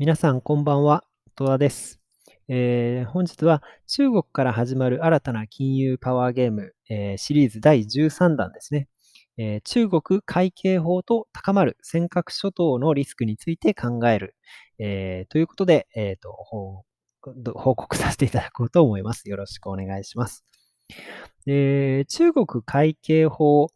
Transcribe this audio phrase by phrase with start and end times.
[0.00, 1.04] 皆さん、こんばんは。
[1.36, 2.00] 戸田です、
[2.48, 8.88] えー、本日は中国から始まる新たな金融パワーゲーム、えー、シリーズ第13弾ですね、
[9.36, 14.36] えー、中国会計法と高まる尖閣諸島のリスクについて考える、
[14.78, 19.28] えということで、えーと、報告させていただこうと思います。
[19.28, 20.46] よろしくお願いします。
[21.46, 23.66] え中国会計法、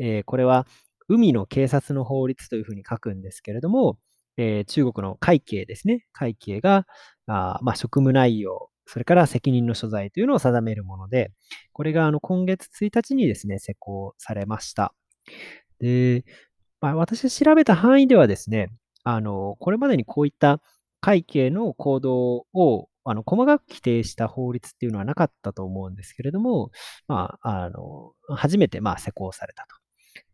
[0.00, 0.66] えこれは
[1.06, 3.96] 海の警察の法律というふうに書くんですけれども、
[4.38, 6.06] えー、中国の会計ですね。
[6.12, 6.86] 会計が、
[7.26, 11.32] あまあ、職務内容、それから責任の所在というのを定めるもので、
[11.72, 14.94] これがあの今月1日にですね、施行されました。
[15.80, 16.24] で、
[16.80, 18.70] まあ、私調べた範囲ではですね、
[19.02, 20.60] あの、これまでにこういった
[21.00, 26.70] 会計の行動をあの細かく規定した法律っていうのはなかったと思うんですけれども、
[27.06, 29.76] まあ、あの初めてまあ施行されたと。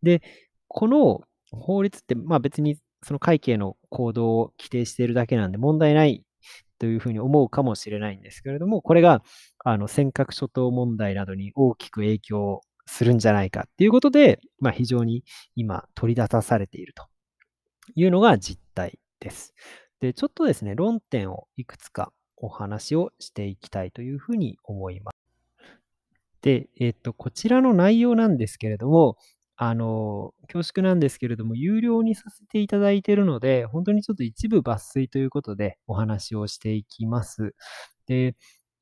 [0.03, 0.21] で、
[0.67, 6.23] この法律って、まあ、別にその会計の行動を規定しているだけなんで問題ない
[6.79, 9.21] というふうに思うかもしれないんですけれども、これが
[9.63, 15.23] あの尖閣諸島問題などに大きく影響するんじゃないかっていうことで、まあ、非常に
[15.55, 17.05] 今取り出されていると
[17.93, 19.53] いうのが実態です。
[19.99, 25.15] で、ちょっとですね、論点をいくつかお話をしていきたいというふうに思います。
[26.41, 29.17] で、えっと、こちらの内容なんですけれども、
[29.57, 37.55] あの、恐縮なんですけれども、有料にさせていただいているので、本当にちょっと一部抜粋ということでお話をしていきます。
[38.07, 38.35] で、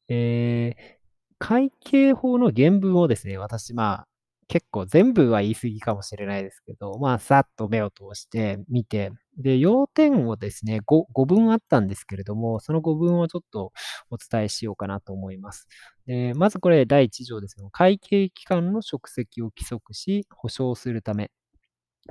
[0.10, 1.04] えー、
[1.40, 4.08] 会計法の原文をですね、私、まあ、
[4.48, 13.72] 結構全部は言い過ぎかもしれないですけど、まあ、さっと目を通して見て、で、要点をですね5、5分あったんですけれども、その5分をちょっと
[14.10, 15.68] お伝えしようかなと思います。
[16.06, 21.32] でまずこれ、第1条ですけど、会計機関の職責を規則し、保障するため、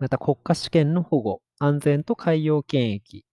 [0.01, 3.25] また国家主権の保護、安全と海洋権益、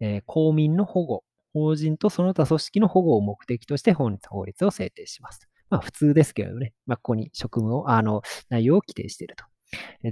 [0.00, 4.10] えー、公民の保護、法人とその他組織の保護を目的として法
[4.44, 5.48] 律を制定します。
[5.70, 9.44] まあ普通ですけれどね、まあここに職務を、あの、内容を規定していると。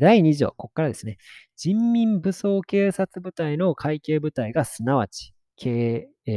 [0.00, 1.17] 第2条、ここからですね、
[1.56, 5.33] 人民武装警察部隊の会計部隊がすなわち、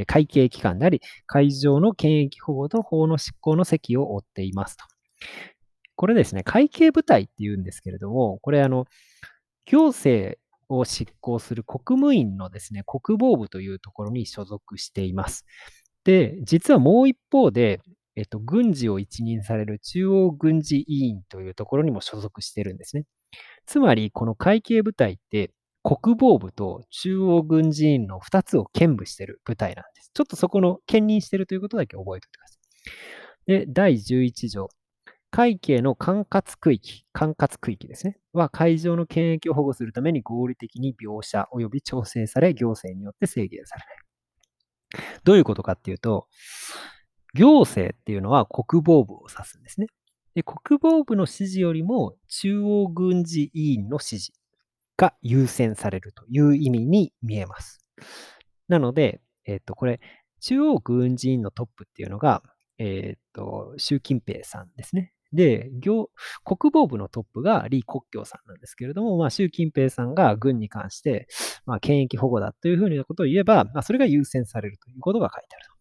[0.08, 4.86] 会計機関であり、海上の権益保護と法の執行の責を負っていますと。
[5.98, 8.86] これですね、会計部隊っていうんですけれども、これあの、
[9.66, 15.46] 行政を執行する国務院のですね、国防部というところに所属しています。
[16.06, 17.82] で、実はもう一方で、
[18.20, 23.06] えっと、軍事を一任される中央軍事委員というところにも所属してるんですね。
[23.66, 25.52] つまり、この会計部隊って
[25.84, 30.12] 国防部と中央軍事委員の2つを兼務してる部隊なんです。
[30.14, 33.66] ちょっとそこの兼任してるということだけ覚えておいてください。
[33.66, 34.68] で、第11条。
[35.32, 38.18] 会計の管轄区域、管轄区域ですね。
[38.34, 43.86] は、海上の権益を保護するために合理的に描写及び調整され、行政によって制限され
[45.00, 45.22] ない。
[45.24, 46.28] どういうことかっていうと、
[47.34, 49.88] 行政っていうのは国防部を指すんですね。
[50.36, 54.32] で国防部の指示よりも中央軍事委員の指示
[54.98, 57.80] が優先されるという意味に見えます。
[58.68, 60.00] なので、えっ、と、これ、
[60.42, 62.44] 中央軍事委員のトップっていうのが、
[62.78, 65.14] えっ、と、習近平さんですね。
[65.32, 65.70] で、
[66.44, 71.28] 国防部のトップが李克強さんなんですけれども、まあ、習近平さんが軍に関して、
[71.66, 75.79] まあ、権益保護だというふうなことを言えば、まあ、それが優先されるということが書いてあると。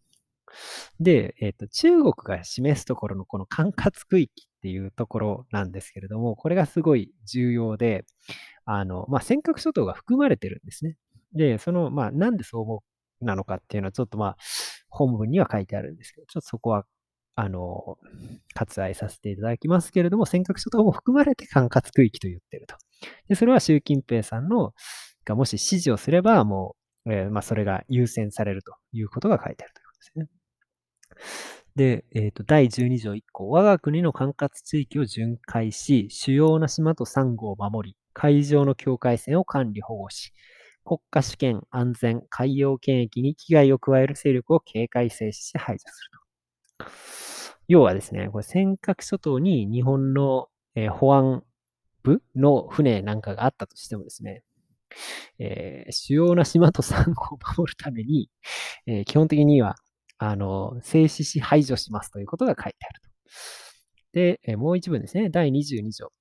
[1.01, 8.05] で、えっ、と、中国が示すところのこの管轄区域っていうところなんですけれども、これがすごい重要で、
[8.65, 10.97] あの、まあ、尖閣諸島が含まれてるんですね。
[11.33, 12.83] で、その、まあ、なんでそう思
[13.21, 14.37] うなのかっていうのは、ちょっとまあ、
[14.89, 16.85] 本文には書いてあるんですけど、ちょっとそこは、
[17.35, 17.99] あの、
[18.55, 22.75] 割愛させていただきますけれども、尖閣諸島も含まれて管轄区域と言ってると。
[23.29, 24.75] で、それは習近平さんの、
[25.25, 26.75] がもし指示をすれば、も
[27.07, 30.38] う、えー、まあ、それが優先されるということが書いてあるということですね。
[31.77, 40.33] で、えーと、第12条1項、我が国の管轄地域を巡回し、主要な島とサンゴを守り、海上の境界線を管理保護し、
[40.85, 46.91] 国家主権、安全、海洋権益に危害を加える勢力を警戒制止し排除すると。
[47.69, 51.45] 要はですね、これ尖閣諸島に日本の、えー、保安
[52.03, 54.43] 部の船なんかがあったとしてもですね、
[55.39, 58.31] えー、主要な島とサンゴを守るために、
[58.87, 59.77] えー、基本的には
[60.19, 63.09] あの、静止し排除しますということが書いてあると。
[64.13, 65.31] で、えもう一文ですね。
[65.31, 66.13] 第22条。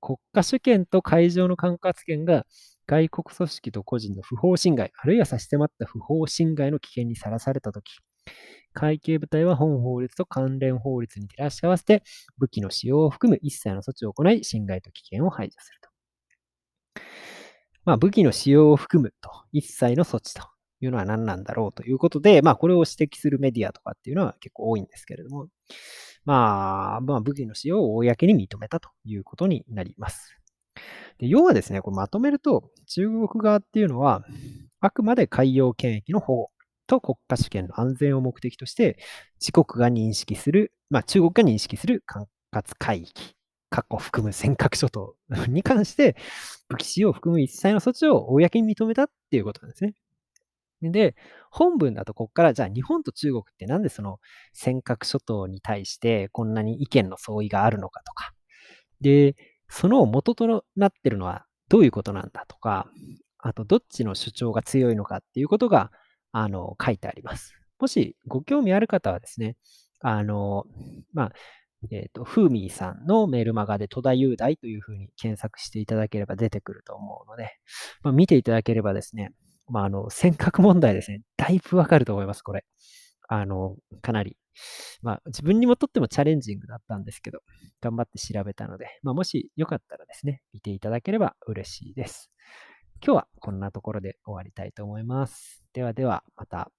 [0.00, 2.46] 国家主権と海上の管轄権が
[2.86, 7.98] 外国組織と個人の不法侵害、あるいは差し迫った不法侵害の危険にさらされたとき、
[8.72, 12.02] 会計部隊は本法律と関連法律に照らし合わせて
[12.38, 15.90] 武器の使用を含む一切の措置を行い、侵害と危険を排除すると。
[17.84, 20.42] まあ、武器の使用を含むと、一切の措置と
[20.80, 25.48] いうのは何なんだろうということで、まあ、これを指摘するメディアとかっていうのは結構多いんですけれども、
[26.24, 30.36] まあ、まあ、武器の使用を公に認めたということになります。
[31.18, 34.24] で要はですね、これまとめると、中国側っていうのは、
[34.80, 36.50] あくまで海洋権益の保護
[36.86, 38.98] と国家主権の安全を目的として、
[39.40, 43.34] 自国が認識する、まあ、中国が認識する管轄海域、
[43.70, 45.16] 過去含む尖閣諸島
[45.48, 46.16] に関して、
[46.68, 49.94] 武器使用を含む一切の措置を公に認めたっていうことなんですね。
[50.82, 51.16] で、
[51.50, 54.18] 本文だとここからじゃあ日本と中国ってなんでその
[54.52, 58.32] 尖閣諸島に対してこんなに意見の相違があるのかとか、
[59.00, 59.36] で、
[59.68, 62.88] その元となってるのはどういうことなんだとか、
[63.38, 65.90] あとどっちの主張が強いのかっていうことが
[66.32, 67.54] あの書いてあります。
[67.78, 69.56] もしご興味ある方はですね、
[70.00, 70.64] あの、
[71.12, 71.32] まあ、
[71.90, 77.50] えっ、ー、と、フーミーさんのメールマガで戸田雄大というふうに検索していただければ出てくると思うので、
[78.02, 79.32] まあ、見ていただければですね、
[79.68, 82.64] まあ、あの、尖閣問題ですね、だいぶわかると思います、これ。
[83.28, 84.36] あの、かなり。
[85.02, 87.40] まあ、自分にもとってもチャレンジングだったんですけど、
[87.80, 92.30] 頑張って調べたので、まあ、もしよかったらですね、見ていただければ嬉しいです。
[93.04, 95.64] 今日はこんなところで終わりたいと思います。
[95.72, 96.70] ではでは、また。